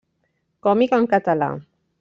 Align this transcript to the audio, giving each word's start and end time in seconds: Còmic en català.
Còmic 0.67 0.97
en 0.99 1.07
català. 1.15 1.53